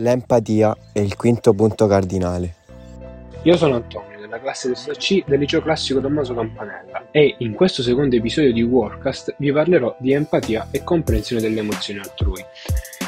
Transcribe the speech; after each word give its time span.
L'empatia 0.00 0.74
è 0.92 1.00
il 1.00 1.14
quinto 1.14 1.52
punto 1.52 1.86
cardinale. 1.86 2.54
Io 3.42 3.56
sono 3.58 3.74
Antonio, 3.74 4.18
della 4.18 4.40
classe 4.40 4.68
testa 4.68 4.92
C 4.94 5.22
del 5.26 5.38
liceo 5.38 5.60
classico 5.60 6.00
Tommaso 6.00 6.34
Campanella 6.34 7.08
e 7.10 7.34
in 7.40 7.52
questo 7.52 7.82
secondo 7.82 8.16
episodio 8.16 8.50
di 8.50 8.62
Warcast 8.62 9.34
vi 9.36 9.52
parlerò 9.52 9.94
di 9.98 10.12
empatia 10.12 10.68
e 10.70 10.82
comprensione 10.82 11.42
delle 11.42 11.60
emozioni 11.60 12.00
altrui. 12.00 12.42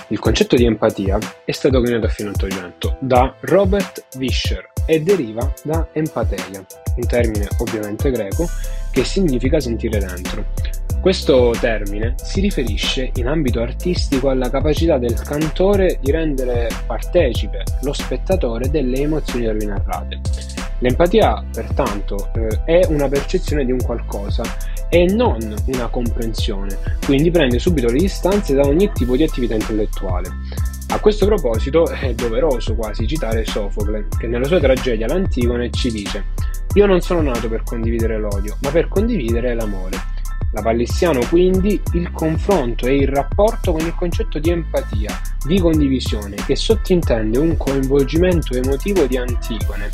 Il 0.08 0.18
concetto 0.18 0.54
di 0.54 0.66
empatia 0.66 1.18
è 1.46 1.52
stato 1.52 1.80
coniato 1.80 2.04
a 2.04 2.10
fine 2.10 2.28
800 2.28 2.96
da 3.00 3.34
Robert 3.40 4.04
Vischer 4.18 4.72
e 4.84 5.02
deriva 5.02 5.50
da 5.62 5.88
empateia, 5.92 6.62
un 6.96 7.06
termine 7.06 7.48
ovviamente 7.60 8.10
greco 8.10 8.46
che 8.90 9.04
significa 9.04 9.60
sentire 9.60 9.98
dentro. 9.98 10.44
Questo 11.02 11.52
termine 11.58 12.14
si 12.16 12.40
riferisce 12.40 13.10
in 13.16 13.26
ambito 13.26 13.60
artistico 13.60 14.28
alla 14.28 14.48
capacità 14.48 14.98
del 14.98 15.20
cantore 15.20 15.98
di 16.00 16.12
rendere 16.12 16.68
partecipe 16.86 17.64
lo 17.82 17.92
spettatore 17.92 18.70
delle 18.70 19.00
emozioni 19.00 19.46
da 19.46 19.52
lui 19.52 19.66
narrate. 19.66 20.20
L'empatia, 20.78 21.44
pertanto, 21.52 22.30
eh, 22.34 22.62
è 22.64 22.86
una 22.86 23.08
percezione 23.08 23.64
di 23.64 23.72
un 23.72 23.82
qualcosa 23.82 24.44
e 24.88 25.06
non 25.06 25.40
una 25.66 25.88
comprensione, 25.88 26.78
quindi 27.04 27.32
prende 27.32 27.58
subito 27.58 27.88
le 27.88 27.98
distanze 27.98 28.54
da 28.54 28.62
ogni 28.62 28.92
tipo 28.92 29.16
di 29.16 29.24
attività 29.24 29.54
intellettuale. 29.54 30.28
A 30.90 31.00
questo 31.00 31.26
proposito 31.26 31.90
è 31.90 32.14
doveroso 32.14 32.76
quasi 32.76 33.08
citare 33.08 33.44
Sofocle, 33.44 34.06
che 34.16 34.28
nella 34.28 34.46
sua 34.46 34.60
tragedia 34.60 35.08
L'Antigone 35.08 35.68
ci 35.72 35.90
dice 35.90 36.26
Io 36.74 36.86
non 36.86 37.00
sono 37.00 37.22
nato 37.22 37.48
per 37.48 37.64
condividere 37.64 38.20
l'odio, 38.20 38.56
ma 38.60 38.70
per 38.70 38.86
condividere 38.86 39.52
l'amore. 39.52 40.11
La 40.52 40.60
Pallissiano 40.60 41.20
quindi 41.28 41.80
il 41.94 42.10
confronto 42.10 42.86
e 42.86 42.96
il 42.96 43.08
rapporto 43.08 43.72
con 43.72 43.80
il 43.80 43.94
concetto 43.94 44.38
di 44.38 44.50
empatia, 44.50 45.10
di 45.46 45.58
condivisione, 45.58 46.36
che 46.46 46.56
sottintende 46.56 47.38
un 47.38 47.56
coinvolgimento 47.56 48.54
emotivo 48.54 49.06
di 49.06 49.16
Antigone, 49.16 49.88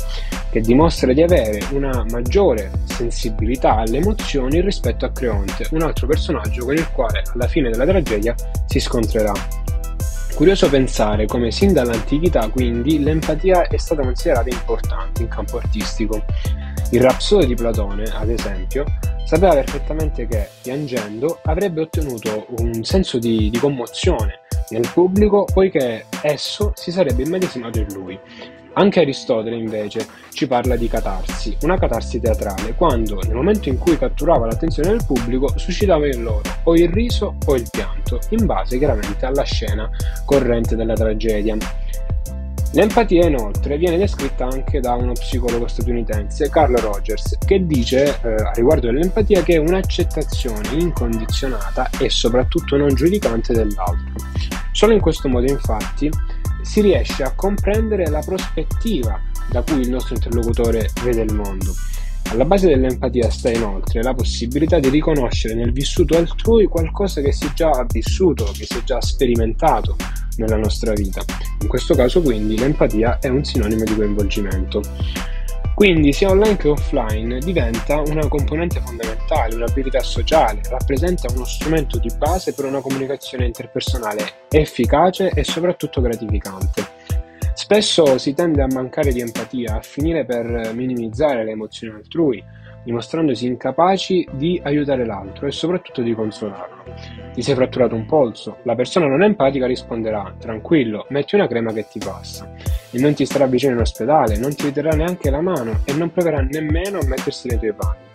che 0.51 0.59
dimostra 0.59 1.13
di 1.13 1.21
avere 1.21 1.65
una 1.71 2.03
maggiore 2.11 2.71
sensibilità 2.85 3.77
alle 3.77 3.99
emozioni 3.99 4.59
rispetto 4.59 5.05
a 5.05 5.11
Creonte, 5.11 5.67
un 5.71 5.81
altro 5.81 6.07
personaggio 6.07 6.65
con 6.65 6.73
il 6.73 6.89
quale 6.89 7.23
alla 7.33 7.47
fine 7.47 7.69
della 7.69 7.85
tragedia 7.85 8.35
si 8.65 8.81
scontrerà. 8.81 9.31
Curioso 10.35 10.69
pensare 10.69 11.25
come 11.25 11.51
sin 11.51 11.71
dall'antichità 11.71 12.49
quindi 12.49 13.01
l'empatia 13.01 13.67
è 13.67 13.77
stata 13.77 14.01
considerata 14.01 14.49
importante 14.49 15.21
in 15.21 15.29
campo 15.29 15.57
artistico. 15.57 16.23
Il 16.91 17.01
Rapsode 17.01 17.45
di 17.45 17.55
Platone, 17.55 18.03
ad 18.03 18.29
esempio, 18.29 18.83
sapeva 19.29 19.53
perfettamente 19.53 20.25
che, 20.25 20.49
piangendo, 20.59 21.41
avrebbe 21.43 21.81
ottenuto 21.81 22.47
un 22.57 22.83
senso 22.83 23.19
di, 23.19 23.51
di 23.51 23.59
commozione 23.59 24.39
nel 24.69 24.89
pubblico 24.91 25.45
poiché 25.45 26.05
esso 26.23 26.71
si 26.73 26.89
sarebbe 26.91 27.21
immedesimato 27.21 27.77
in 27.77 27.85
lui. 27.93 28.19
Anche 28.73 29.01
Aristotele 29.01 29.55
invece 29.55 30.07
ci 30.33 30.47
parla 30.47 30.75
di 30.75 30.87
catarsi, 30.87 31.55
una 31.61 31.77
catarsi 31.77 32.19
teatrale, 32.19 32.73
quando 32.73 33.19
nel 33.21 33.35
momento 33.35 33.69
in 33.69 33.77
cui 33.77 33.99
catturava 33.99 34.47
l'attenzione 34.47 34.89
del 34.89 35.05
pubblico 35.05 35.55
suscitava 35.59 36.07
in 36.07 36.23
loro 36.23 36.41
o 36.63 36.75
il 36.75 36.89
riso 36.89 37.35
o 37.45 37.55
il 37.55 37.67
pianto, 37.69 38.19
in 38.29 38.47
base 38.47 38.79
chiaramente 38.79 39.27
alla 39.27 39.43
scena 39.43 39.87
corrente 40.25 40.75
della 40.75 40.95
tragedia. 40.95 41.55
L'empatia 42.73 43.25
inoltre 43.25 43.77
viene 43.77 43.97
descritta 43.97 44.45
anche 44.45 44.79
da 44.79 44.93
uno 44.93 45.13
psicologo 45.13 45.67
statunitense, 45.67 46.49
Carl 46.49 46.75
Rogers, 46.75 47.35
che 47.43 47.65
dice 47.65 48.19
eh, 48.21 48.35
a 48.35 48.51
riguardo 48.51 48.91
dell'empatia 48.91 49.41
che 49.41 49.55
è 49.55 49.57
un'accettazione 49.57 50.69
incondizionata 50.73 51.89
e 51.97 52.11
soprattutto 52.11 52.77
non 52.77 52.93
giudicante 52.93 53.53
dell'altro. 53.53 54.13
Solo 54.71 54.93
in 54.93 55.01
questo 55.01 55.27
modo 55.27 55.49
infatti 55.49 56.11
si 56.61 56.81
riesce 56.81 57.23
a 57.23 57.33
comprendere 57.33 58.07
la 58.07 58.21
prospettiva 58.23 59.19
da 59.49 59.63
cui 59.63 59.79
il 59.79 59.89
nostro 59.89 60.13
interlocutore 60.13 60.91
vede 61.03 61.23
il 61.23 61.33
mondo. 61.33 61.73
Alla 62.29 62.45
base 62.45 62.67
dell'empatia 62.67 63.31
sta 63.31 63.49
inoltre 63.49 64.03
la 64.03 64.13
possibilità 64.13 64.77
di 64.77 64.89
riconoscere 64.89 65.55
nel 65.55 65.71
vissuto 65.71 66.15
altrui 66.15 66.67
qualcosa 66.67 67.21
che 67.21 67.31
si 67.31 67.47
è 67.47 67.53
già 67.53 67.83
vissuto, 67.89 68.45
che 68.55 68.67
si 68.67 68.77
è 68.77 68.83
già 68.83 69.01
sperimentato 69.01 69.95
nella 70.39 70.57
nostra 70.57 70.93
vita. 70.93 71.21
In 71.61 71.67
questo 71.67 71.93
caso 71.93 72.21
quindi 72.21 72.57
l'empatia 72.57 73.19
è 73.19 73.27
un 73.27 73.43
sinonimo 73.43 73.83
di 73.83 73.95
coinvolgimento. 73.95 74.81
Quindi 75.75 76.11
sia 76.11 76.29
online 76.29 76.57
che 76.57 76.67
offline 76.69 77.39
diventa 77.39 78.01
una 78.01 78.27
componente 78.27 78.81
fondamentale, 78.81 79.55
un'abilità 79.55 80.01
sociale, 80.01 80.59
rappresenta 80.69 81.31
uno 81.33 81.45
strumento 81.45 81.99
di 81.99 82.11
base 82.17 82.53
per 82.53 82.65
una 82.65 82.81
comunicazione 82.81 83.45
interpersonale 83.45 84.25
efficace 84.49 85.29
e 85.29 85.43
soprattutto 85.45 86.01
gratificante. 86.01 86.98
Spesso 87.59 88.17
si 88.17 88.33
tende 88.33 88.61
a 88.61 88.67
mancare 88.71 89.11
di 89.11 89.19
empatia, 89.19 89.75
a 89.75 89.81
finire 89.81 90.23
per 90.23 90.71
minimizzare 90.73 91.43
le 91.43 91.51
emozioni 91.51 91.93
altrui, 91.93 92.41
dimostrandosi 92.85 93.47
incapaci 93.47 94.25
di 94.31 94.61
aiutare 94.63 95.05
l'altro 95.05 95.45
e 95.45 95.51
soprattutto 95.51 96.01
di 96.01 96.15
consolarlo. 96.15 96.85
Ti 97.33 97.41
sei 97.41 97.55
fratturato 97.55 97.95
un 97.95 98.05
polso, 98.05 98.59
la 98.63 98.75
persona 98.75 99.07
non 99.07 99.23
empatica 99.23 99.65
risponderà 99.65 100.33
tranquillo, 100.39 101.05
metti 101.09 101.35
una 101.35 101.49
crema 101.49 101.73
che 101.73 101.85
ti 101.91 101.99
passa 101.99 102.49
e 102.91 102.97
non 102.97 103.13
ti 103.13 103.25
starà 103.25 103.45
vicino 103.45 103.73
in 103.73 103.79
ospedale, 103.79 104.37
non 104.37 104.55
ti 104.55 104.71
terrà 104.71 104.95
neanche 104.95 105.29
la 105.29 105.41
mano 105.41 105.81
e 105.83 105.91
non 105.91 106.13
proverà 106.13 106.39
nemmeno 106.39 106.99
a 106.99 107.05
mettersi 107.05 107.49
nei 107.49 107.59
tuoi 107.59 107.73
panni. 107.73 108.07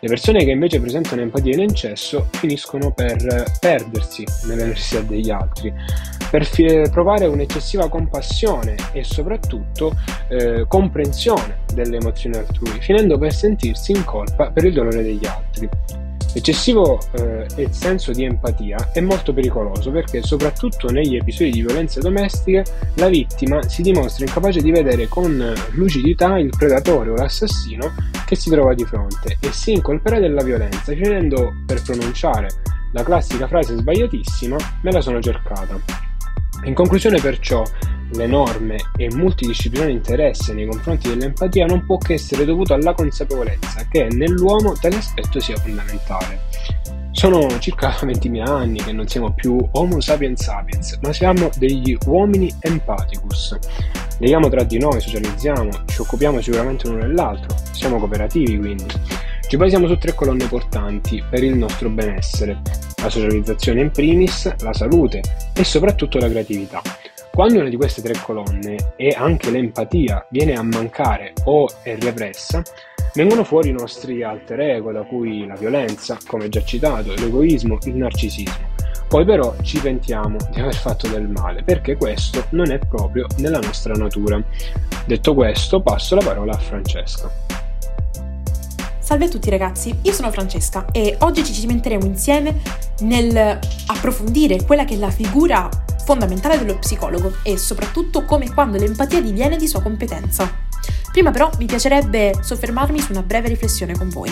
Le 0.00 0.08
persone 0.08 0.44
che 0.44 0.50
invece 0.50 0.80
presentano 0.80 1.20
empatia 1.20 1.52
in 1.52 1.60
eccesso 1.60 2.28
finiscono 2.30 2.90
per 2.92 3.18
perdersi 3.60 4.24
nelle 4.46 4.64
necessità 4.64 5.02
degli 5.02 5.28
altri, 5.28 5.74
per 6.30 6.44
fi- 6.44 6.82
provare 6.90 7.26
un'eccessiva 7.26 7.88
compassione 7.88 8.76
e 8.92 9.04
soprattutto 9.04 9.96
eh, 10.28 10.64
comprensione 10.68 11.60
delle 11.72 11.96
emozioni 11.96 12.36
altrui, 12.36 12.80
finendo 12.80 13.18
per 13.18 13.32
sentirsi 13.32 13.92
in 13.92 14.04
colpa 14.04 14.50
per 14.50 14.64
il 14.64 14.72
dolore 14.72 15.02
degli 15.02 15.26
altri. 15.26 15.68
L'eccessivo 16.34 16.98
eh, 17.12 17.68
senso 17.70 18.12
di 18.12 18.24
empatia 18.24 18.90
è 18.92 19.00
molto 19.00 19.32
pericoloso 19.32 19.90
perché 19.90 20.22
soprattutto 20.22 20.90
negli 20.90 21.16
episodi 21.16 21.50
di 21.50 21.62
violenza 21.62 22.00
domestica 22.00 22.62
la 22.94 23.08
vittima 23.08 23.66
si 23.66 23.80
dimostra 23.80 24.26
incapace 24.26 24.60
di 24.60 24.70
vedere 24.70 25.08
con 25.08 25.54
lucidità 25.70 26.38
il 26.38 26.52
predatore 26.56 27.10
o 27.10 27.14
l'assassino 27.14 27.94
che 28.26 28.36
si 28.36 28.50
trova 28.50 28.74
di 28.74 28.84
fronte 28.84 29.38
e 29.40 29.52
si 29.52 29.72
incolperà 29.72 30.20
della 30.20 30.42
violenza 30.42 30.92
finendo 30.92 31.50
per 31.66 31.82
pronunciare 31.82 32.48
la 32.92 33.02
classica 33.02 33.48
frase 33.48 33.76
sbagliatissima 33.76 34.56
me 34.82 34.92
la 34.92 35.00
sono 35.00 35.20
cercata. 35.20 36.07
In 36.64 36.74
conclusione 36.74 37.20
perciò 37.20 37.62
l'enorme 38.12 38.76
e 38.96 39.14
multidisciplinare 39.14 39.90
interesse 39.90 40.54
nei 40.54 40.66
confronti 40.66 41.08
dell'empatia 41.08 41.66
non 41.66 41.84
può 41.84 41.98
che 41.98 42.14
essere 42.14 42.44
dovuto 42.44 42.74
alla 42.74 42.94
consapevolezza 42.94 43.86
che 43.90 44.08
nell'uomo 44.10 44.72
tale 44.72 44.96
aspetto 44.96 45.40
sia 45.40 45.56
fondamentale. 45.56 46.40
Sono 47.12 47.58
circa 47.58 47.90
20.000 48.00 48.46
anni 48.46 48.82
che 48.82 48.92
non 48.92 49.08
siamo 49.08 49.32
più 49.32 49.58
Homo 49.72 50.00
sapiens 50.00 50.42
sapiens, 50.42 50.98
ma 51.02 51.12
siamo 51.12 51.50
degli 51.56 51.96
uomini 52.06 52.54
empathicus. 52.60 53.58
Leghiamo 54.18 54.48
tra 54.48 54.64
di 54.64 54.78
noi, 54.78 55.00
socializziamo, 55.00 55.70
ci 55.86 56.00
occupiamo 56.00 56.40
sicuramente 56.40 56.88
l'uno 56.88 57.00
dell'altro, 57.00 57.56
siamo 57.72 57.98
cooperativi 57.98 58.58
quindi. 58.58 58.86
Ci 59.48 59.56
basiamo 59.56 59.86
su 59.86 59.96
tre 59.96 60.14
colonne 60.14 60.46
portanti 60.46 61.22
per 61.28 61.42
il 61.42 61.56
nostro 61.56 61.88
benessere, 61.88 62.60
la 63.00 63.10
socializzazione 63.10 63.80
in 63.80 63.90
primis, 63.90 64.54
la 64.62 64.72
salute 64.72 65.22
e 65.54 65.64
soprattutto 65.64 66.18
la 66.18 66.28
creatività. 66.28 66.82
Quando 67.30 67.60
una 67.60 67.68
di 67.68 67.76
queste 67.76 68.02
tre 68.02 68.14
colonne 68.20 68.94
e 68.96 69.14
anche 69.16 69.50
l'empatia 69.50 70.26
viene 70.30 70.54
a 70.54 70.62
mancare 70.62 71.34
o 71.44 71.68
è 71.82 71.96
repressa, 71.96 72.62
vengono 73.14 73.44
fuori 73.44 73.68
i 73.68 73.72
nostri 73.72 74.22
alter 74.22 74.60
ego, 74.60 74.90
da 74.90 75.04
cui 75.04 75.46
la 75.46 75.54
violenza, 75.54 76.18
come 76.26 76.48
già 76.48 76.62
citato, 76.64 77.14
l'egoismo, 77.14 77.78
il 77.84 77.94
narcisismo. 77.94 78.66
Poi 79.08 79.24
però 79.24 79.54
ci 79.62 79.78
pentiamo 79.78 80.36
di 80.50 80.60
aver 80.60 80.74
fatto 80.74 81.08
del 81.08 81.28
male, 81.28 81.62
perché 81.62 81.96
questo 81.96 82.44
non 82.50 82.70
è 82.72 82.78
proprio 82.78 83.26
nella 83.38 83.60
nostra 83.60 83.94
natura. 83.94 84.42
Detto 85.06 85.34
questo, 85.34 85.80
passo 85.80 86.14
la 86.16 86.22
parola 86.22 86.52
a 86.52 86.58
Francesca. 86.58 87.47
Salve 89.08 89.24
a 89.24 89.28
tutti 89.28 89.48
ragazzi, 89.48 90.00
io 90.02 90.12
sono 90.12 90.30
Francesca 90.30 90.84
e 90.92 91.16
oggi 91.20 91.42
ci 91.42 91.54
cimenteremo 91.54 92.04
insieme 92.04 92.60
nel 92.98 93.58
approfondire 93.86 94.62
quella 94.66 94.84
che 94.84 94.96
è 94.96 94.98
la 94.98 95.10
figura 95.10 95.66
fondamentale 96.04 96.58
dello 96.58 96.76
psicologo 96.78 97.36
e 97.42 97.56
soprattutto 97.56 98.26
come 98.26 98.44
e 98.44 98.52
quando 98.52 98.76
l'empatia 98.76 99.22
diviene 99.22 99.56
di 99.56 99.66
sua 99.66 99.80
competenza. 99.80 100.52
Prima 101.10 101.30
però 101.30 101.50
mi 101.56 101.64
piacerebbe 101.64 102.34
soffermarmi 102.42 103.00
su 103.00 103.12
una 103.12 103.22
breve 103.22 103.48
riflessione 103.48 103.96
con 103.96 104.10
voi. 104.10 104.30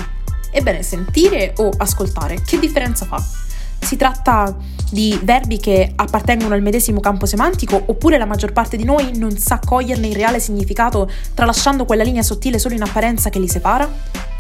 Ebbene, 0.51 0.83
sentire 0.83 1.55
o 1.57 1.71
ascoltare, 1.75 2.43
che 2.43 2.59
differenza 2.59 3.07
fa? 3.07 3.46
Si 3.87 3.95
tratta 3.95 4.53
di 4.91 5.17
verbi 5.23 5.59
che 5.59 5.93
appartengono 5.95 6.55
al 6.55 6.61
medesimo 6.61 6.99
campo 6.99 7.25
semantico 7.25 7.81
oppure 7.87 8.19
la 8.19 8.25
maggior 8.25 8.53
parte 8.53 8.77
di 8.77 8.83
noi 8.83 9.17
non 9.17 9.31
sa 9.39 9.61
coglierne 9.65 10.09
il 10.09 10.15
reale 10.17 10.41
significato 10.41 11.09
tralasciando 11.35 11.85
quella 11.85 12.03
linea 12.03 12.25
sottile 12.25 12.59
solo 12.59 12.75
in 12.75 12.83
apparenza 12.83 13.31
che 13.31 13.39
li 13.39 13.47
separa? 13.47 13.89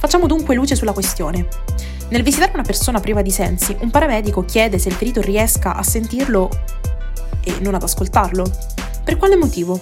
Facciamo 0.00 0.26
dunque 0.26 0.56
luce 0.56 0.75
sulla 0.75 0.90
questione. 0.90 1.46
Nel 2.08 2.25
visitare 2.25 2.50
una 2.54 2.64
persona 2.64 2.98
priva 2.98 3.22
di 3.22 3.31
sensi, 3.31 3.76
un 3.78 3.90
paramedico 3.90 4.44
chiede 4.44 4.81
se 4.81 4.88
il 4.88 4.96
ferito 4.96 5.20
riesca 5.20 5.76
a 5.76 5.82
sentirlo 5.84 6.50
e 7.44 7.54
non 7.60 7.75
ad 7.75 7.84
ascoltarlo. 7.84 8.50
Per 9.04 9.16
quale 9.16 9.37
motivo? 9.37 9.81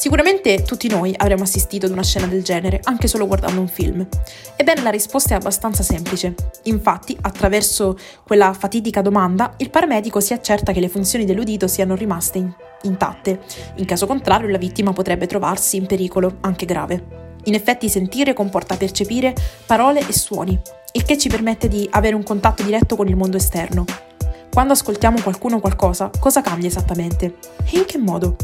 Sicuramente 0.00 0.62
tutti 0.62 0.88
noi 0.88 1.12
avremmo 1.14 1.42
assistito 1.42 1.84
ad 1.84 1.92
una 1.92 2.02
scena 2.02 2.24
del 2.24 2.42
genere, 2.42 2.80
anche 2.84 3.06
solo 3.06 3.26
guardando 3.26 3.60
un 3.60 3.68
film. 3.68 4.08
Ebbene, 4.56 4.80
la 4.80 4.88
risposta 4.88 5.34
è 5.34 5.36
abbastanza 5.36 5.82
semplice. 5.82 6.34
Infatti, 6.62 7.14
attraverso 7.20 7.98
quella 8.24 8.54
fatidica 8.54 9.02
domanda, 9.02 9.52
il 9.58 9.68
paramedico 9.68 10.18
si 10.20 10.32
accerta 10.32 10.72
che 10.72 10.80
le 10.80 10.88
funzioni 10.88 11.26
dell'udito 11.26 11.66
siano 11.66 11.94
rimaste 11.94 12.38
in- 12.38 12.50
intatte. 12.84 13.40
In 13.74 13.84
caso 13.84 14.06
contrario, 14.06 14.48
la 14.48 14.56
vittima 14.56 14.94
potrebbe 14.94 15.26
trovarsi 15.26 15.76
in 15.76 15.84
pericolo, 15.84 16.38
anche 16.40 16.64
grave. 16.64 17.36
In 17.44 17.52
effetti, 17.52 17.90
sentire 17.90 18.32
comporta 18.32 18.78
percepire 18.78 19.34
parole 19.66 20.00
e 20.00 20.14
suoni, 20.14 20.58
il 20.92 21.02
che 21.02 21.18
ci 21.18 21.28
permette 21.28 21.68
di 21.68 21.86
avere 21.90 22.14
un 22.14 22.22
contatto 22.22 22.62
diretto 22.62 22.96
con 22.96 23.06
il 23.06 23.16
mondo 23.16 23.36
esterno. 23.36 23.84
Quando 24.50 24.72
ascoltiamo 24.72 25.20
qualcuno 25.20 25.56
o 25.56 25.60
qualcosa, 25.60 26.10
cosa 26.18 26.40
cambia 26.40 26.68
esattamente? 26.68 27.36
E 27.70 27.76
in 27.76 27.84
che 27.84 27.98
modo? 27.98 28.36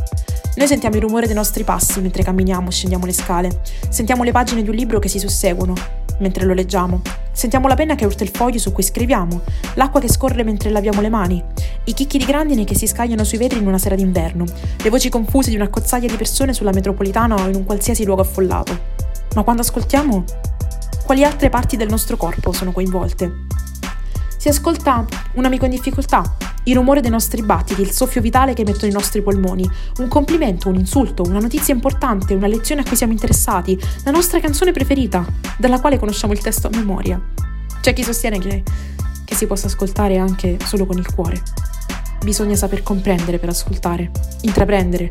Noi 0.56 0.66
sentiamo 0.66 0.96
il 0.96 1.02
rumore 1.02 1.26
dei 1.26 1.34
nostri 1.34 1.64
passi 1.64 2.00
mentre 2.00 2.22
camminiamo 2.22 2.70
scendiamo 2.70 3.04
le 3.04 3.12
scale. 3.12 3.60
Sentiamo 3.90 4.22
le 4.22 4.32
pagine 4.32 4.62
di 4.62 4.70
un 4.70 4.74
libro 4.74 4.98
che 4.98 5.08
si 5.08 5.18
susseguono 5.18 5.74
mentre 6.20 6.46
lo 6.46 6.54
leggiamo. 6.54 7.02
Sentiamo 7.30 7.68
la 7.68 7.74
penna 7.74 7.94
che 7.94 8.06
urta 8.06 8.24
il 8.24 8.30
foglio 8.30 8.58
su 8.58 8.72
cui 8.72 8.82
scriviamo, 8.82 9.42
l'acqua 9.74 10.00
che 10.00 10.08
scorre 10.08 10.44
mentre 10.44 10.70
laviamo 10.70 11.02
le 11.02 11.10
mani, 11.10 11.44
i 11.84 11.92
chicchi 11.92 12.16
di 12.16 12.24
grandine 12.24 12.64
che 12.64 12.74
si 12.74 12.86
scagliano 12.86 13.22
sui 13.22 13.36
vetri 13.36 13.58
in 13.58 13.66
una 13.66 13.76
sera 13.76 13.96
d'inverno, 13.96 14.46
le 14.82 14.88
voci 14.88 15.10
confuse 15.10 15.50
di 15.50 15.56
una 15.56 15.68
cozzaglia 15.68 16.08
di 16.08 16.16
persone 16.16 16.54
sulla 16.54 16.72
metropolitana 16.72 17.34
o 17.34 17.48
in 17.48 17.54
un 17.54 17.64
qualsiasi 17.66 18.06
luogo 18.06 18.22
affollato. 18.22 18.78
Ma 19.34 19.42
quando 19.42 19.60
ascoltiamo, 19.60 20.24
quali 21.04 21.22
altre 21.22 21.50
parti 21.50 21.76
del 21.76 21.90
nostro 21.90 22.16
corpo 22.16 22.52
sono 22.52 22.72
coinvolte? 22.72 23.30
Si 24.38 24.48
ascolta 24.48 25.04
un 25.34 25.44
amico 25.44 25.66
in 25.66 25.72
difficoltà, 25.72 26.36
il 26.66 26.74
rumore 26.74 27.00
dei 27.00 27.10
nostri 27.10 27.42
battiti, 27.42 27.80
il 27.80 27.90
soffio 27.90 28.20
vitale 28.20 28.52
che 28.52 28.62
emettono 28.62 28.90
i 28.90 28.94
nostri 28.94 29.22
polmoni, 29.22 29.68
un 29.98 30.08
complimento, 30.08 30.68
un 30.68 30.74
insulto, 30.74 31.22
una 31.22 31.38
notizia 31.38 31.72
importante, 31.72 32.34
una 32.34 32.48
lezione 32.48 32.80
a 32.80 32.84
cui 32.84 32.96
siamo 32.96 33.12
interessati, 33.12 33.78
la 34.04 34.10
nostra 34.10 34.40
canzone 34.40 34.72
preferita, 34.72 35.24
dalla 35.58 35.80
quale 35.80 35.98
conosciamo 35.98 36.32
il 36.32 36.40
testo 36.40 36.66
a 36.66 36.70
memoria. 36.70 37.20
C'è 37.80 37.92
chi 37.92 38.02
sostiene 38.02 38.38
che, 38.38 38.62
che 39.24 39.34
si 39.34 39.46
possa 39.46 39.66
ascoltare 39.66 40.16
anche 40.18 40.58
solo 40.64 40.86
con 40.86 40.98
il 40.98 41.12
cuore. 41.14 41.40
Bisogna 42.24 42.56
saper 42.56 42.82
comprendere 42.82 43.38
per 43.38 43.50
ascoltare, 43.50 44.10
intraprendere 44.40 45.08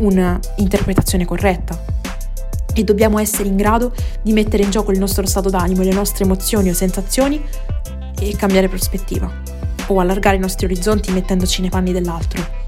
una 0.00 0.38
interpretazione 0.56 1.24
corretta, 1.24 1.94
e 2.74 2.84
dobbiamo 2.84 3.18
essere 3.18 3.48
in 3.48 3.56
grado 3.56 3.94
di 4.20 4.34
mettere 4.34 4.62
in 4.62 4.70
gioco 4.70 4.90
il 4.90 4.98
nostro 4.98 5.24
stato 5.24 5.48
d'animo, 5.48 5.82
le 5.82 5.94
nostre 5.94 6.24
emozioni 6.24 6.68
o 6.68 6.74
sensazioni 6.74 7.42
e 8.18 8.36
cambiare 8.36 8.68
prospettiva 8.68 9.45
o 9.88 10.00
allargare 10.00 10.36
i 10.36 10.40
nostri 10.40 10.66
orizzonti 10.66 11.12
mettendoci 11.12 11.60
nei 11.60 11.70
panni 11.70 11.92
dell'altro. 11.92 12.64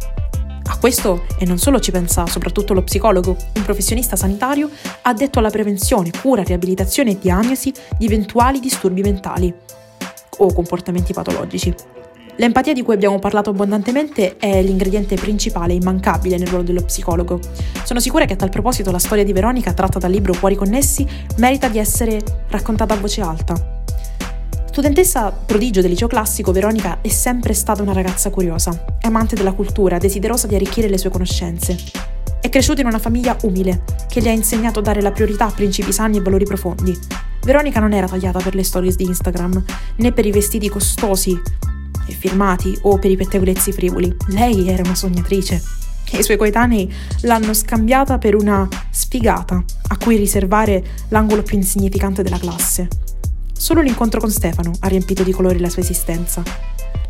A 0.70 0.76
questo, 0.78 1.24
e 1.38 1.46
non 1.46 1.58
solo 1.58 1.80
ci 1.80 1.90
pensa 1.90 2.26
soprattutto 2.26 2.74
lo 2.74 2.82
psicologo, 2.82 3.36
un 3.54 3.62
professionista 3.62 4.16
sanitario 4.16 4.68
addetto 5.02 5.38
alla 5.38 5.50
prevenzione, 5.50 6.10
cura, 6.20 6.42
riabilitazione 6.42 7.12
e 7.12 7.18
diagnosi 7.18 7.72
di 7.96 8.04
eventuali 8.04 8.60
disturbi 8.60 9.00
mentali 9.00 9.52
o 10.38 10.52
comportamenti 10.52 11.12
patologici. 11.12 11.74
L'empatia 12.36 12.72
di 12.72 12.82
cui 12.82 12.94
abbiamo 12.94 13.18
parlato 13.18 13.50
abbondantemente 13.50 14.36
è 14.36 14.62
l'ingrediente 14.62 15.16
principale 15.16 15.72
e 15.72 15.76
immancabile 15.76 16.36
nel 16.36 16.46
ruolo 16.46 16.62
dello 16.62 16.82
psicologo. 16.82 17.40
Sono 17.82 17.98
sicura 17.98 18.26
che 18.26 18.34
a 18.34 18.36
tal 18.36 18.50
proposito 18.50 18.92
la 18.92 19.00
storia 19.00 19.24
di 19.24 19.32
Veronica, 19.32 19.72
tratta 19.72 19.98
dal 19.98 20.12
libro 20.12 20.34
Cuori 20.38 20.54
Connessi, 20.54 21.04
merita 21.38 21.66
di 21.66 21.78
essere 21.78 22.20
raccontata 22.48 22.94
a 22.94 22.98
voce 22.98 23.22
alta. 23.22 23.77
Studentessa 24.78 25.32
prodigio 25.32 25.80
del 25.80 25.90
liceo 25.90 26.06
classico, 26.06 26.52
Veronica 26.52 27.00
è 27.00 27.08
sempre 27.08 27.52
stata 27.52 27.82
una 27.82 27.92
ragazza 27.92 28.30
curiosa, 28.30 28.84
amante 29.00 29.34
della 29.34 29.50
cultura, 29.50 29.98
desiderosa 29.98 30.46
di 30.46 30.54
arricchire 30.54 30.88
le 30.88 30.98
sue 30.98 31.10
conoscenze. 31.10 31.76
È 32.40 32.48
cresciuta 32.48 32.82
in 32.82 32.86
una 32.86 33.00
famiglia 33.00 33.36
umile, 33.42 33.82
che 34.08 34.20
le 34.20 34.28
ha 34.28 34.32
insegnato 34.32 34.78
a 34.78 34.82
dare 34.82 35.02
la 35.02 35.10
priorità 35.10 35.46
a 35.46 35.50
principi 35.50 35.90
sani 35.90 36.18
e 36.18 36.20
valori 36.20 36.44
profondi. 36.44 36.96
Veronica 37.42 37.80
non 37.80 37.92
era 37.92 38.06
tagliata 38.06 38.38
per 38.38 38.54
le 38.54 38.62
stories 38.62 38.94
di 38.94 39.02
Instagram, 39.02 39.64
né 39.96 40.12
per 40.12 40.26
i 40.26 40.30
vestiti 40.30 40.68
costosi 40.68 41.36
e 42.06 42.12
firmati 42.12 42.78
o 42.82 43.00
per 43.00 43.10
i 43.10 43.16
pettegolezzi 43.16 43.72
frivoli. 43.72 44.16
Lei 44.28 44.68
era 44.68 44.84
una 44.84 44.94
sognatrice. 44.94 45.60
I 46.12 46.22
suoi 46.22 46.36
coetanei 46.36 46.88
l'hanno 47.22 47.52
scambiata 47.52 48.18
per 48.18 48.36
una 48.36 48.68
sfigata 48.90 49.60
a 49.88 49.96
cui 49.96 50.16
riservare 50.16 50.84
l'angolo 51.08 51.42
più 51.42 51.56
insignificante 51.56 52.22
della 52.22 52.38
classe. 52.38 53.07
Solo 53.58 53.80
l'incontro 53.80 54.20
con 54.20 54.30
Stefano 54.30 54.70
ha 54.78 54.86
riempito 54.86 55.24
di 55.24 55.32
colori 55.32 55.58
la 55.58 55.68
sua 55.68 55.82
esistenza. 55.82 56.44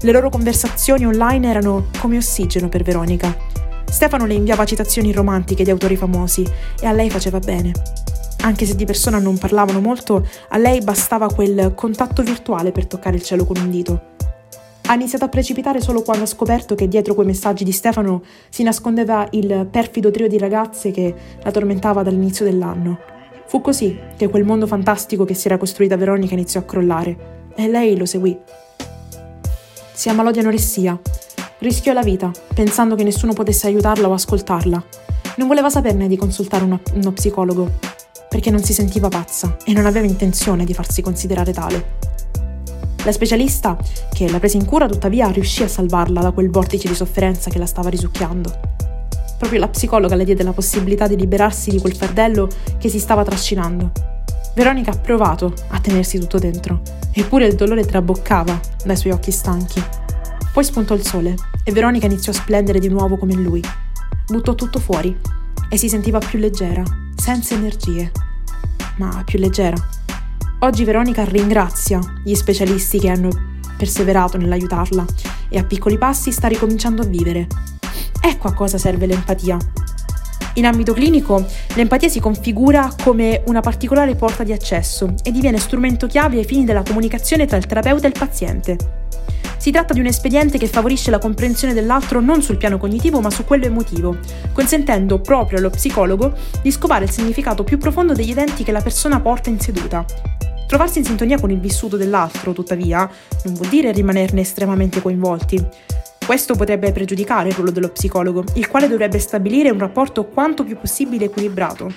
Le 0.00 0.12
loro 0.12 0.30
conversazioni 0.30 1.04
online 1.04 1.46
erano 1.46 1.88
come 2.00 2.16
ossigeno 2.16 2.70
per 2.70 2.82
Veronica. 2.82 3.36
Stefano 3.84 4.24
le 4.24 4.32
inviava 4.32 4.64
citazioni 4.64 5.12
romantiche 5.12 5.62
di 5.62 5.70
autori 5.70 5.94
famosi 5.94 6.46
e 6.80 6.86
a 6.86 6.92
lei 6.92 7.10
faceva 7.10 7.38
bene. 7.38 7.72
Anche 8.40 8.64
se 8.64 8.76
di 8.76 8.86
persona 8.86 9.18
non 9.18 9.36
parlavano 9.36 9.80
molto, 9.80 10.26
a 10.48 10.56
lei 10.56 10.80
bastava 10.80 11.28
quel 11.28 11.74
contatto 11.74 12.22
virtuale 12.22 12.72
per 12.72 12.86
toccare 12.86 13.16
il 13.16 13.22
cielo 13.22 13.44
con 13.44 13.58
un 13.58 13.70
dito. 13.70 14.00
Ha 14.86 14.94
iniziato 14.94 15.26
a 15.26 15.28
precipitare 15.28 15.82
solo 15.82 16.00
quando 16.00 16.24
ha 16.24 16.26
scoperto 16.26 16.74
che 16.74 16.88
dietro 16.88 17.12
quei 17.12 17.26
messaggi 17.26 17.62
di 17.62 17.72
Stefano 17.72 18.22
si 18.48 18.62
nascondeva 18.62 19.28
il 19.32 19.68
perfido 19.70 20.10
trio 20.10 20.28
di 20.28 20.38
ragazze 20.38 20.92
che 20.92 21.14
la 21.42 21.50
tormentava 21.50 22.02
dall'inizio 22.02 22.46
dell'anno. 22.46 23.17
Fu 23.48 23.62
così 23.62 23.98
che 24.14 24.28
quel 24.28 24.44
mondo 24.44 24.66
fantastico 24.66 25.24
che 25.24 25.32
si 25.32 25.46
era 25.46 25.56
costruita 25.56 25.96
Veronica 25.96 26.34
iniziò 26.34 26.60
a 26.60 26.64
crollare 26.64 27.50
e 27.54 27.66
lei 27.66 27.96
lo 27.96 28.04
seguì. 28.04 28.36
Si 29.90 30.10
ammalò 30.10 30.30
di 30.30 30.40
anoressia. 30.40 31.00
Rischiò 31.60 31.94
la 31.94 32.02
vita, 32.02 32.30
pensando 32.52 32.94
che 32.94 33.04
nessuno 33.04 33.32
potesse 33.32 33.66
aiutarla 33.66 34.06
o 34.06 34.12
ascoltarla. 34.12 34.84
Non 35.36 35.48
voleva 35.48 35.70
saperne 35.70 36.08
di 36.08 36.18
consultare 36.18 36.64
uno, 36.64 36.80
uno 36.92 37.12
psicologo, 37.12 37.72
perché 38.28 38.50
non 38.50 38.62
si 38.62 38.74
sentiva 38.74 39.08
pazza 39.08 39.56
e 39.64 39.72
non 39.72 39.86
aveva 39.86 40.06
intenzione 40.06 40.66
di 40.66 40.74
farsi 40.74 41.00
considerare 41.00 41.52
tale. 41.54 41.96
La 43.02 43.12
specialista, 43.12 43.78
che 44.12 44.30
la 44.30 44.38
prese 44.38 44.58
in 44.58 44.66
cura, 44.66 44.86
tuttavia 44.86 45.30
riuscì 45.30 45.62
a 45.62 45.68
salvarla 45.68 46.20
da 46.20 46.32
quel 46.32 46.50
vortice 46.50 46.86
di 46.86 46.94
sofferenza 46.94 47.48
che 47.48 47.58
la 47.58 47.66
stava 47.66 47.88
risucchiando. 47.88 48.67
Proprio 49.38 49.60
la 49.60 49.68
psicologa 49.68 50.16
le 50.16 50.24
diede 50.24 50.42
la 50.42 50.52
possibilità 50.52 51.06
di 51.06 51.16
liberarsi 51.16 51.70
di 51.70 51.80
quel 51.80 51.94
fardello 51.94 52.48
che 52.76 52.88
si 52.88 52.98
stava 52.98 53.24
trascinando. 53.24 53.92
Veronica 54.54 54.90
ha 54.90 54.98
provato 54.98 55.54
a 55.68 55.78
tenersi 55.78 56.18
tutto 56.18 56.38
dentro, 56.38 56.82
eppure 57.12 57.46
il 57.46 57.54
dolore 57.54 57.84
traboccava 57.84 58.60
dai 58.84 58.96
suoi 58.96 59.12
occhi 59.12 59.30
stanchi. 59.30 59.80
Poi 60.52 60.64
spuntò 60.64 60.94
il 60.94 61.04
sole 61.04 61.36
e 61.62 61.70
Veronica 61.70 62.06
iniziò 62.06 62.32
a 62.32 62.34
splendere 62.34 62.80
di 62.80 62.88
nuovo 62.88 63.16
come 63.16 63.34
lui. 63.34 63.62
Buttò 64.26 64.56
tutto 64.56 64.80
fuori 64.80 65.16
e 65.68 65.76
si 65.76 65.88
sentiva 65.88 66.18
più 66.18 66.40
leggera, 66.40 66.82
senza 67.14 67.54
energie, 67.54 68.10
ma 68.96 69.22
più 69.24 69.38
leggera. 69.38 69.76
Oggi 70.60 70.82
Veronica 70.82 71.22
ringrazia 71.24 72.00
gli 72.24 72.34
specialisti 72.34 72.98
che 72.98 73.10
hanno 73.10 73.30
perseverato 73.76 74.36
nell'aiutarla 74.36 75.04
e 75.48 75.58
a 75.58 75.64
piccoli 75.64 75.96
passi 75.96 76.32
sta 76.32 76.48
ricominciando 76.48 77.02
a 77.02 77.06
vivere, 77.06 77.46
Ecco 78.20 78.48
a 78.48 78.54
cosa 78.54 78.78
serve 78.78 79.06
l'empatia. 79.06 79.56
In 80.54 80.66
ambito 80.66 80.92
clinico, 80.92 81.44
l'empatia 81.74 82.08
si 82.08 82.18
configura 82.18 82.92
come 83.02 83.42
una 83.46 83.60
particolare 83.60 84.16
porta 84.16 84.42
di 84.42 84.52
accesso 84.52 85.14
e 85.22 85.30
diviene 85.30 85.58
strumento 85.58 86.06
chiave 86.06 86.38
ai 86.38 86.44
fini 86.44 86.64
della 86.64 86.82
comunicazione 86.82 87.46
tra 87.46 87.56
il 87.56 87.66
terapeuta 87.66 88.06
e 88.06 88.10
il 88.10 88.18
paziente. 88.18 88.76
Si 89.58 89.70
tratta 89.70 89.92
di 89.92 90.00
un 90.00 90.06
espediente 90.06 90.56
che 90.56 90.66
favorisce 90.66 91.10
la 91.10 91.18
comprensione 91.18 91.74
dell'altro 91.74 92.20
non 92.20 92.42
sul 92.42 92.56
piano 92.56 92.78
cognitivo 92.78 93.20
ma 93.20 93.30
su 93.30 93.44
quello 93.44 93.66
emotivo, 93.66 94.16
consentendo 94.52 95.20
proprio 95.20 95.58
allo 95.58 95.70
psicologo 95.70 96.32
di 96.62 96.70
scovare 96.70 97.04
il 97.04 97.10
significato 97.10 97.64
più 97.64 97.78
profondo 97.78 98.12
degli 98.12 98.30
eventi 98.30 98.64
che 98.64 98.72
la 98.72 98.80
persona 98.82 99.20
porta 99.20 99.50
in 99.50 99.60
seduta. 99.60 100.04
Trovarsi 100.66 100.98
in 100.98 101.04
sintonia 101.04 101.40
con 101.40 101.50
il 101.50 101.60
vissuto 101.60 101.96
dell'altro, 101.96 102.52
tuttavia, 102.52 103.08
non 103.44 103.54
vuol 103.54 103.68
dire 103.68 103.90
rimanerne 103.92 104.42
estremamente 104.42 105.00
coinvolti. 105.00 105.66
Questo 106.28 106.56
potrebbe 106.56 106.92
pregiudicare 106.92 107.48
il 107.48 107.54
ruolo 107.54 107.70
dello 107.70 107.88
psicologo, 107.88 108.44
il 108.56 108.68
quale 108.68 108.86
dovrebbe 108.86 109.18
stabilire 109.18 109.70
un 109.70 109.78
rapporto 109.78 110.26
quanto 110.26 110.62
più 110.62 110.76
possibile 110.76 111.24
equilibrato. 111.24 111.90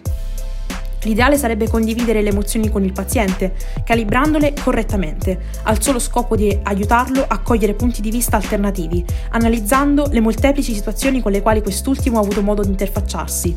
L'ideale 1.02 1.38
sarebbe 1.38 1.68
condividere 1.68 2.22
le 2.22 2.30
emozioni 2.30 2.70
con 2.70 2.82
il 2.86 2.94
paziente, 2.94 3.54
calibrandole 3.84 4.54
correttamente, 4.64 5.38
al 5.64 5.82
solo 5.82 6.00
scopo 6.00 6.38
di 6.38 6.58
aiutarlo 6.64 7.26
a 7.28 7.40
cogliere 7.40 7.74
punti 7.74 8.00
di 8.00 8.10
vista 8.10 8.38
alternativi, 8.38 9.04
analizzando 9.32 10.08
le 10.10 10.22
molteplici 10.22 10.74
situazioni 10.74 11.22
con 11.22 11.34
le 11.34 11.42
quali 11.42 11.62
quest'ultimo 11.62 12.18
ha 12.18 12.22
avuto 12.22 12.42
modo 12.42 12.62
di 12.62 12.70
interfacciarsi. 12.70 13.54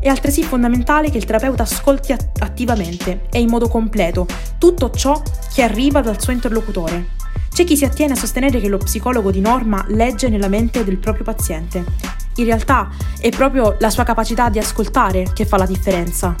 È 0.00 0.08
altresì 0.08 0.44
fondamentale 0.44 1.10
che 1.10 1.18
il 1.18 1.26
terapeuta 1.26 1.64
ascolti 1.64 2.12
attivamente 2.12 3.26
e 3.30 3.38
in 3.38 3.50
modo 3.50 3.68
completo 3.68 4.26
tutto 4.56 4.90
ciò 4.92 5.20
che 5.52 5.62
arriva 5.62 6.00
dal 6.00 6.18
suo 6.22 6.32
interlocutore, 6.32 7.22
c'è 7.54 7.62
chi 7.62 7.76
si 7.76 7.84
attiene 7.84 8.14
a 8.14 8.16
sostenere 8.16 8.60
che 8.60 8.66
lo 8.66 8.78
psicologo 8.78 9.30
di 9.30 9.38
norma 9.38 9.84
legge 9.90 10.28
nella 10.28 10.48
mente 10.48 10.82
del 10.82 10.96
proprio 10.96 11.22
paziente. 11.22 11.84
In 12.34 12.46
realtà 12.46 12.90
è 13.20 13.28
proprio 13.28 13.76
la 13.78 13.90
sua 13.90 14.02
capacità 14.02 14.48
di 14.48 14.58
ascoltare 14.58 15.30
che 15.32 15.46
fa 15.46 15.56
la 15.56 15.64
differenza. 15.64 16.34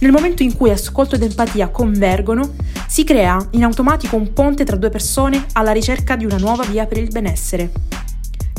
Nel 0.00 0.10
momento 0.10 0.42
in 0.42 0.54
cui 0.54 0.68
ascolto 0.68 1.14
ed 1.14 1.22
empatia 1.22 1.68
convergono, 1.68 2.52
si 2.86 3.02
crea 3.02 3.42
in 3.52 3.64
automatico 3.64 4.16
un 4.16 4.34
ponte 4.34 4.64
tra 4.64 4.76
due 4.76 4.90
persone 4.90 5.46
alla 5.52 5.72
ricerca 5.72 6.16
di 6.16 6.26
una 6.26 6.36
nuova 6.36 6.64
via 6.64 6.84
per 6.84 6.98
il 6.98 7.08
benessere. 7.08 7.70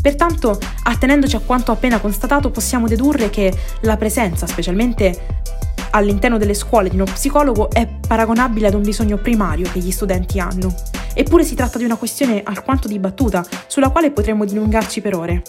Pertanto, 0.01 0.57
attenendoci 0.81 1.35
a 1.35 1.41
quanto 1.41 1.71
appena 1.71 1.99
constatato, 1.99 2.49
possiamo 2.49 2.87
dedurre 2.87 3.29
che 3.29 3.55
la 3.81 3.97
presenza, 3.97 4.47
specialmente 4.47 5.43
all'interno 5.91 6.39
delle 6.39 6.55
scuole 6.55 6.89
di 6.89 6.95
uno 6.95 7.05
psicologo, 7.05 7.69
è 7.69 7.87
paragonabile 8.07 8.65
ad 8.65 8.73
un 8.73 8.81
bisogno 8.81 9.17
primario 9.17 9.69
che 9.71 9.77
gli 9.77 9.91
studenti 9.91 10.39
hanno. 10.39 10.73
Eppure 11.13 11.43
si 11.43 11.55
tratta 11.55 11.77
di 11.77 11.83
una 11.83 11.95
questione 11.95 12.41
alquanto 12.43 12.87
dibattuta, 12.87 13.45
sulla 13.67 13.89
quale 13.89 14.11
potremmo 14.11 14.45
dilungarci 14.45 15.01
per 15.01 15.15
ore. 15.15 15.41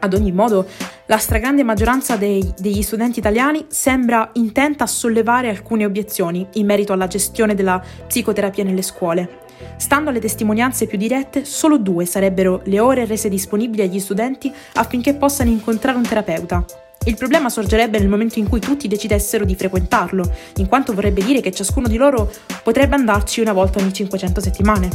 Ad 0.00 0.12
ogni 0.14 0.32
modo, 0.32 0.66
la 1.06 1.16
stragrande 1.18 1.62
maggioranza 1.62 2.16
dei, 2.16 2.52
degli 2.58 2.82
studenti 2.82 3.18
italiani 3.18 3.66
sembra 3.68 4.30
intenta 4.34 4.84
a 4.84 4.86
sollevare 4.86 5.48
alcune 5.48 5.84
obiezioni 5.84 6.46
in 6.54 6.66
merito 6.66 6.92
alla 6.92 7.06
gestione 7.06 7.54
della 7.54 7.82
psicoterapia 8.06 8.64
nelle 8.64 8.82
scuole. 8.82 9.40
Stando 9.76 10.10
alle 10.10 10.20
testimonianze 10.20 10.86
più 10.86 10.98
dirette, 10.98 11.44
solo 11.44 11.78
due 11.78 12.04
sarebbero 12.04 12.60
le 12.64 12.80
ore 12.80 13.06
rese 13.06 13.28
disponibili 13.28 13.82
agli 13.82 13.98
studenti 13.98 14.52
affinché 14.74 15.14
possano 15.14 15.50
incontrare 15.50 15.96
un 15.96 16.04
terapeuta. 16.04 16.83
Il 17.06 17.16
problema 17.16 17.50
sorgerebbe 17.50 17.98
nel 17.98 18.08
momento 18.08 18.38
in 18.38 18.48
cui 18.48 18.60
tutti 18.60 18.88
decidessero 18.88 19.44
di 19.44 19.54
frequentarlo, 19.54 20.24
in 20.56 20.68
quanto 20.68 20.94
vorrebbe 20.94 21.22
dire 21.22 21.42
che 21.42 21.52
ciascuno 21.52 21.86
di 21.86 21.98
loro 21.98 22.32
potrebbe 22.62 22.94
andarci 22.94 23.42
una 23.42 23.52
volta 23.52 23.78
ogni 23.78 23.92
500 23.92 24.40
settimane. 24.40 24.88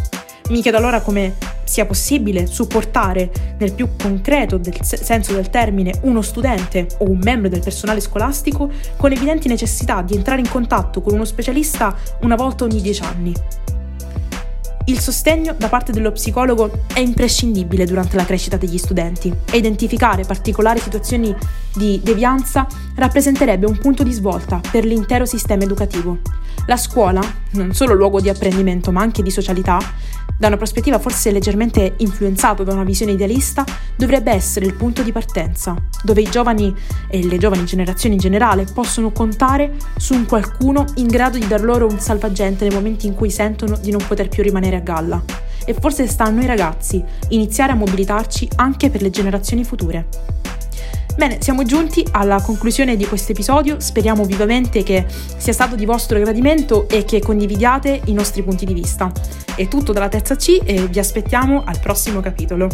Mi 0.49 0.63
chiedo 0.63 0.77
allora 0.77 1.01
come 1.01 1.35
sia 1.63 1.85
possibile 1.85 2.47
supportare 2.47 3.29
nel 3.59 3.73
più 3.73 3.89
concreto 4.01 4.57
del 4.57 4.75
senso 4.81 5.33
del 5.33 5.51
termine 5.51 5.99
uno 6.01 6.23
studente 6.23 6.87
o 6.97 7.11
un 7.11 7.19
membro 7.21 7.47
del 7.47 7.61
personale 7.61 7.99
scolastico 7.99 8.71
con 8.97 9.11
evidenti 9.11 9.47
necessità 9.47 10.01
di 10.01 10.15
entrare 10.15 10.39
in 10.39 10.49
contatto 10.49 11.01
con 11.01 11.13
uno 11.13 11.25
specialista 11.25 11.95
una 12.21 12.35
volta 12.35 12.63
ogni 12.63 12.81
dieci 12.81 13.03
anni. 13.03 13.33
Il 14.85 14.99
sostegno 14.99 15.53
da 15.55 15.67
parte 15.67 15.91
dello 15.91 16.11
psicologo 16.11 16.85
è 16.91 16.99
imprescindibile 16.99 17.85
durante 17.85 18.15
la 18.15 18.25
crescita 18.25 18.57
degli 18.57 18.79
studenti 18.79 19.31
e 19.51 19.57
identificare 19.57 20.23
particolari 20.23 20.79
situazioni 20.79 21.35
di 21.79 22.01
devianza 22.03 22.67
rappresenterebbe 22.95 23.65
un 23.65 23.77
punto 23.77 24.03
di 24.03 24.11
svolta 24.11 24.59
per 24.69 24.83
l'intero 24.83 25.25
sistema 25.25 25.63
educativo. 25.63 26.17
La 26.65 26.75
scuola, 26.75 27.21
non 27.51 27.73
solo 27.73 27.93
luogo 27.93 28.19
di 28.19 28.27
apprendimento 28.27 28.91
ma 28.91 29.01
anche 29.01 29.23
di 29.23 29.31
socialità, 29.31 29.79
da 30.37 30.47
una 30.47 30.57
prospettiva 30.57 30.99
forse 30.99 31.31
leggermente 31.31 31.95
influenzata 31.97 32.63
da 32.63 32.73
una 32.73 32.83
visione 32.83 33.13
idealista, 33.13 33.63
dovrebbe 33.95 34.31
essere 34.31 34.65
il 34.65 34.73
punto 34.73 35.03
di 35.03 35.11
partenza, 35.11 35.75
dove 36.03 36.21
i 36.21 36.29
giovani 36.29 36.75
e 37.07 37.25
le 37.25 37.37
giovani 37.37 37.65
generazioni 37.65 38.15
in 38.15 38.21
generale 38.21 38.65
possono 38.65 39.11
contare 39.11 39.75
su 39.97 40.13
un 40.13 40.25
qualcuno 40.25 40.85
in 40.95 41.07
grado 41.07 41.37
di 41.37 41.47
dar 41.47 41.61
loro 41.61 41.87
un 41.87 41.99
salvagente 41.99 42.67
nei 42.67 42.75
momenti 42.75 43.07
in 43.07 43.15
cui 43.15 43.31
sentono 43.31 43.77
di 43.77 43.91
non 43.91 44.05
poter 44.05 44.27
più 44.27 44.43
rimanere 44.43 44.75
a 44.75 44.81
galla. 44.81 45.21
E 45.65 45.73
forse 45.73 46.07
sta 46.07 46.25
a 46.25 46.29
noi 46.29 46.45
ragazzi 46.45 47.03
iniziare 47.29 47.71
a 47.71 47.75
mobilitarci 47.75 48.49
anche 48.55 48.89
per 48.89 49.01
le 49.01 49.09
generazioni 49.09 49.63
future. 49.63 50.07
Bene, 51.19 51.39
siamo 51.41 51.63
giunti 51.63 52.07
alla 52.11 52.41
conclusione 52.41 52.95
di 52.95 53.05
questo 53.05 53.33
episodio, 53.33 53.81
speriamo 53.81 54.23
vivamente 54.23 54.83
che 54.83 55.05
sia 55.35 55.51
stato 55.51 55.75
di 55.75 55.83
vostro 55.83 56.17
gradimento 56.17 56.87
e 56.87 57.03
che 57.03 57.19
condividiate 57.19 58.03
i 58.05 58.13
nostri 58.13 58.41
punti 58.41 58.63
di 58.65 58.73
vista. 58.73 59.11
È 59.53 59.67
tutto 59.67 59.91
dalla 59.91 60.07
terza 60.07 60.37
C 60.37 60.61
e 60.63 60.87
vi 60.87 60.97
aspettiamo 60.97 61.63
al 61.65 61.77
prossimo 61.81 62.21
capitolo. 62.21 62.69